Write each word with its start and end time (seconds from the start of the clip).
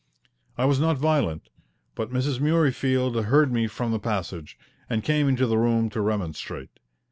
I 0.57 0.65
was 0.65 0.79
not 0.79 0.97
violent, 0.97 1.49
but 1.93 2.09
Mrs. 2.11 2.39
Murreyfield 2.39 3.23
heard 3.25 3.51
me 3.53 3.67
from 3.67 3.91
the 3.91 3.99
passage, 3.99 4.57
and 4.89 5.03
came 5.03 5.29
into 5.29 5.45
the 5.45 5.59
room 5.59 5.91
to 5.91 6.01
remonstrate. 6.01 6.71